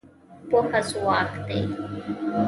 پوهه 0.49 0.79
ځواک 0.89 1.31
دی. 1.47 1.59